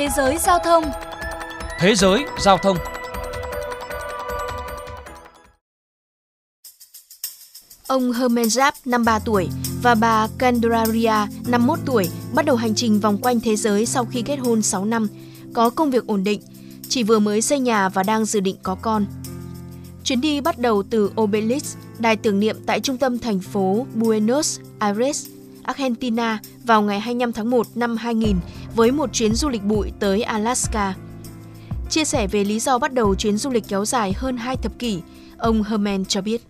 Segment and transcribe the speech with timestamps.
[0.00, 0.84] Thế giới giao thông
[1.78, 2.76] Thế giới giao thông
[7.86, 9.48] Ông Herman Zapp, năm 3 tuổi,
[9.82, 14.22] và bà Candelaria, 51 tuổi, bắt đầu hành trình vòng quanh thế giới sau khi
[14.22, 15.08] kết hôn 6 năm,
[15.54, 16.40] có công việc ổn định,
[16.88, 19.06] chỉ vừa mới xây nhà và đang dự định có con.
[20.04, 24.60] Chuyến đi bắt đầu từ Obelisk, đài tưởng niệm tại trung tâm thành phố Buenos
[24.78, 25.26] Aires,
[25.64, 28.36] Argentina vào ngày 25 tháng 1 năm 2000
[28.74, 30.94] với một chuyến du lịch bụi tới Alaska.
[31.90, 34.78] Chia sẻ về lý do bắt đầu chuyến du lịch kéo dài hơn hai thập
[34.78, 35.00] kỷ,
[35.38, 36.42] ông Herman cho biết.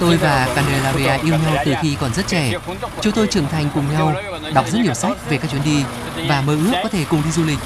[0.00, 2.52] Tôi và Candelaria yêu nhau từ khi còn rất trẻ.
[3.00, 4.14] Chúng tôi trưởng thành cùng nhau,
[4.54, 5.84] đọc rất nhiều sách về các chuyến đi
[6.28, 7.58] và mơ ước có thể cùng đi du lịch.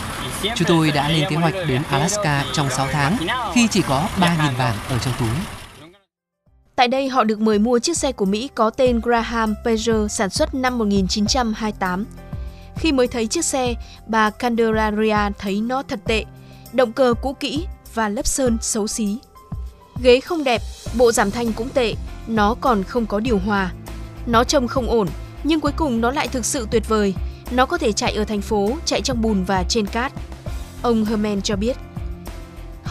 [0.43, 3.17] Chúng tôi đã lên kế hoạch đến Alaska trong 6 tháng
[3.55, 5.62] khi chỉ có 3.000 bảng ở trong túi.
[6.77, 10.31] Tại đây họ được mời mua chiếc xe của Mỹ có tên Graham Pager sản
[10.31, 12.05] xuất năm 1928.
[12.77, 13.75] Khi mới thấy chiếc xe,
[14.07, 16.25] bà Candelaria thấy nó thật tệ,
[16.73, 19.19] động cơ cũ kỹ và lớp sơn xấu xí.
[20.03, 20.63] Ghế không đẹp,
[20.99, 21.95] bộ giảm thanh cũng tệ,
[22.27, 23.73] nó còn không có điều hòa.
[24.27, 25.09] Nó trông không ổn,
[25.45, 27.15] nhưng cuối cùng nó lại thực sự tuyệt vời.
[27.51, 30.13] Nó có thể chạy ở thành phố, chạy trong bùn và trên cát.
[30.83, 31.77] Ông Herman cho biết.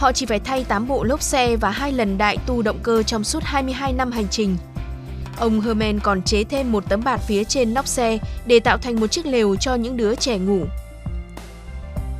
[0.02, 3.02] Họ chỉ phải thay 8 bộ lốp xe và hai lần đại tu động cơ
[3.02, 4.56] trong suốt 22 năm hành trình.
[5.38, 9.00] Ông Herman còn chế thêm một tấm bạt phía trên nóc xe để tạo thành
[9.00, 10.64] một chiếc lều cho những đứa trẻ ngủ.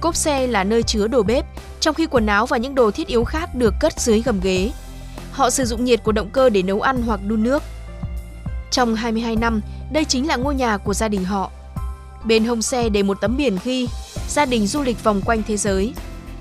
[0.01, 1.45] Cốp xe là nơi chứa đồ bếp,
[1.81, 4.71] trong khi quần áo và những đồ thiết yếu khác được cất dưới gầm ghế.
[5.33, 7.63] Họ sử dụng nhiệt của động cơ để nấu ăn hoặc đun nước.
[8.71, 9.61] Trong 22 năm,
[9.93, 11.51] đây chính là ngôi nhà của gia đình họ.
[12.25, 13.89] Bên hông xe để một tấm biển ghi
[14.29, 15.93] gia đình du lịch vòng quanh thế giới.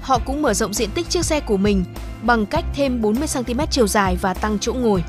[0.02, 1.84] Họ cũng mở rộng diện tích chiếc xe của mình
[2.24, 5.04] bằng cách thêm 40cm chiều dài và tăng chỗ ngồi.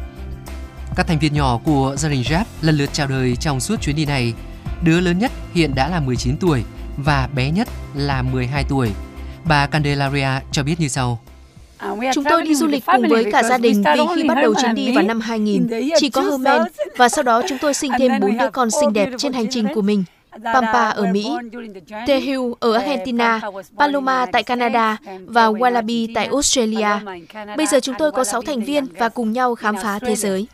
[0.97, 3.97] Các thành viên nhỏ của gia đình Jap lần lượt chào đời trong suốt chuyến
[3.97, 4.35] đi này.
[4.85, 6.63] Đứa lớn nhất hiện đã là 19 tuổi
[6.97, 8.91] và bé nhất là 12 tuổi.
[9.45, 11.19] Bà Candelaria cho biết như sau.
[12.15, 14.75] Chúng tôi đi du lịch cùng với cả gia đình vì khi bắt đầu chuyến
[14.75, 16.63] đi vào năm 2000, chỉ có Herman
[16.97, 19.67] và sau đó chúng tôi sinh thêm bốn đứa con xinh đẹp trên hành trình
[19.75, 20.05] của mình.
[20.45, 21.31] Pampa ở Mỹ,
[22.07, 23.41] Tehu ở Argentina,
[23.79, 26.89] Paloma tại Canada và Wallaby tại Australia.
[27.57, 30.47] Bây giờ chúng tôi có 6 thành viên và cùng nhau khám phá thế giới.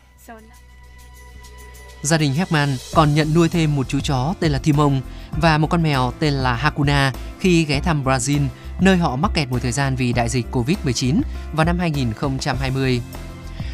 [2.01, 5.01] Gia đình Heckman còn nhận nuôi thêm một chú chó tên là Timon
[5.41, 8.47] và một con mèo tên là Hakuna khi ghé thăm Brazil,
[8.79, 11.21] nơi họ mắc kẹt một thời gian vì đại dịch Covid-19
[11.53, 13.01] vào năm 2020.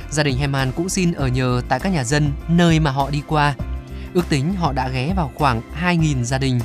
[0.09, 3.21] Gia đình Heman cũng xin ở nhờ tại các nhà dân nơi mà họ đi
[3.27, 3.55] qua.
[4.15, 6.59] Ước tính họ đã ghé vào khoảng 2.000 gia đình.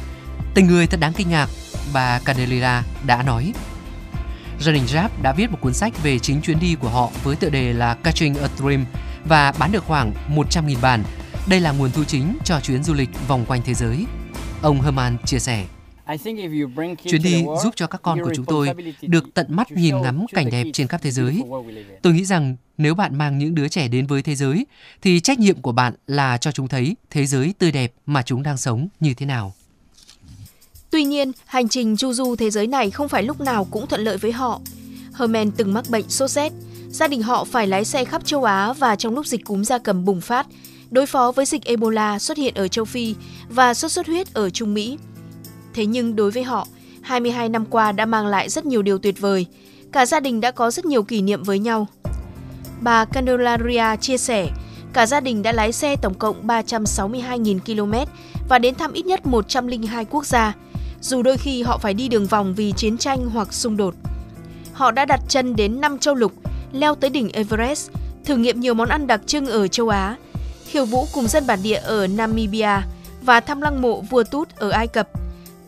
[0.55, 1.49] Tình người thật đáng kinh ngạc,
[1.93, 3.53] bà Candelera đã nói.
[4.61, 7.37] Gia đình Jap đã viết một cuốn sách về chính chuyến đi của họ với
[7.37, 8.87] tựa đề là Catching a Dream
[9.25, 11.05] và bán được khoảng 100.000 bản.
[11.47, 14.07] Đây là nguồn thu chính cho chuyến du lịch vòng quanh thế giới.
[14.63, 15.65] Ông Herman chia sẻ.
[17.05, 18.69] Chuyến đi giúp cho các con của chúng tôi
[19.03, 21.43] được tận mắt nhìn ngắm cảnh đẹp trên khắp thế giới.
[22.03, 24.67] Tôi nghĩ rằng nếu bạn mang những đứa trẻ đến với thế giới,
[25.03, 28.43] thì trách nhiệm của bạn là cho chúng thấy thế giới tươi đẹp mà chúng
[28.43, 29.55] đang sống như thế nào.
[30.91, 34.01] Tuy nhiên, hành trình chu du thế giới này không phải lúc nào cũng thuận
[34.01, 34.61] lợi với họ.
[35.19, 36.53] Herman từng mắc bệnh sốt rét.
[36.91, 39.79] Gia đình họ phải lái xe khắp châu Á và trong lúc dịch cúm gia
[39.79, 40.47] cầm bùng phát,
[40.91, 43.15] đối phó với dịch Ebola xuất hiện ở châu Phi
[43.49, 44.99] và sốt xuất huyết ở Trung Mỹ.
[45.75, 46.67] Thế nhưng đối với họ,
[47.03, 49.47] 22 năm qua đã mang lại rất nhiều điều tuyệt vời.
[49.93, 51.87] Cả gia đình đã có rất nhiều kỷ niệm với nhau.
[52.81, 54.49] Bà Candelaria chia sẻ,
[54.93, 58.11] cả gia đình đã lái xe tổng cộng 362.000 km
[58.49, 60.55] và đến thăm ít nhất 102 quốc gia,
[61.01, 63.95] dù đôi khi họ phải đi đường vòng vì chiến tranh hoặc xung đột.
[64.73, 66.33] Họ đã đặt chân đến năm châu lục,
[66.73, 67.91] leo tới đỉnh Everest,
[68.25, 70.17] thử nghiệm nhiều món ăn đặc trưng ở châu Á,
[70.67, 72.81] khiêu vũ cùng dân bản địa ở Namibia
[73.23, 75.09] và thăm lăng mộ vua Tut ở Ai Cập,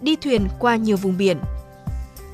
[0.02, 1.38] đi thuyền qua nhiều vùng biển.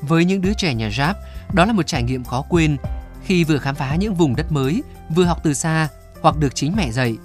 [0.01, 1.17] Với những đứa trẻ nhà Giáp,
[1.53, 2.77] đó là một trải nghiệm khó quên
[3.23, 4.83] khi vừa khám phá những vùng đất mới,
[5.15, 5.87] vừa học từ xa
[6.21, 7.17] hoặc được chính mẹ dạy.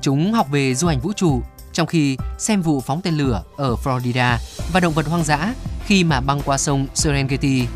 [0.00, 1.42] Chúng học về du hành vũ trụ,
[1.72, 4.36] trong khi xem vụ phóng tên lửa ở Florida
[4.72, 5.54] và động vật hoang dã
[5.86, 7.66] khi mà băng qua sông Serengeti.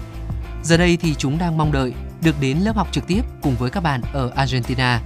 [0.62, 1.92] Giờ đây thì chúng đang mong đợi
[2.22, 5.02] được đến lớp học trực tiếp cùng với các bạn ở Argentina.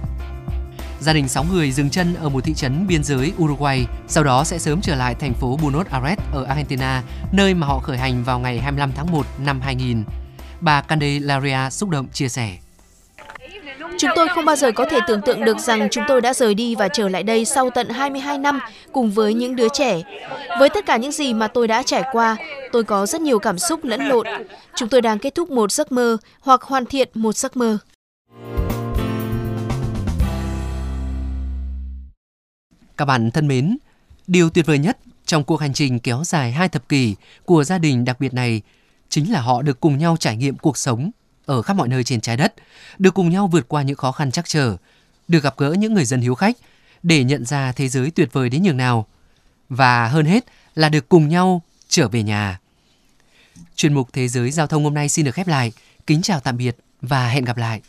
[1.03, 4.43] Gia đình 6 người dừng chân ở một thị trấn biên giới Uruguay, sau đó
[4.43, 8.23] sẽ sớm trở lại thành phố Buenos Aires ở Argentina, nơi mà họ khởi hành
[8.23, 10.03] vào ngày 25 tháng 1 năm 2000.
[10.61, 12.57] Bà Candelaria xúc động chia sẻ.
[13.97, 16.53] Chúng tôi không bao giờ có thể tưởng tượng được rằng chúng tôi đã rời
[16.53, 18.59] đi và trở lại đây sau tận 22 năm
[18.91, 20.01] cùng với những đứa trẻ.
[20.59, 22.35] Với tất cả những gì mà tôi đã trải qua,
[22.71, 24.27] tôi có rất nhiều cảm xúc lẫn lộn.
[24.75, 27.77] Chúng tôi đang kết thúc một giấc mơ hoặc hoàn thiện một giấc mơ.
[32.97, 33.77] Các bạn thân mến,
[34.27, 37.77] điều tuyệt vời nhất trong cuộc hành trình kéo dài hai thập kỷ của gia
[37.77, 38.61] đình đặc biệt này
[39.09, 41.11] chính là họ được cùng nhau trải nghiệm cuộc sống
[41.45, 42.53] ở khắp mọi nơi trên trái đất,
[42.97, 44.77] được cùng nhau vượt qua những khó khăn chắc trở,
[45.27, 46.57] được gặp gỡ những người dân hiếu khách
[47.03, 49.07] để nhận ra thế giới tuyệt vời đến nhường nào.
[49.69, 52.59] Và hơn hết là được cùng nhau trở về nhà.
[53.75, 55.71] Chuyên mục Thế giới Giao thông hôm nay xin được khép lại.
[56.07, 57.81] Kính chào tạm biệt và hẹn gặp lại.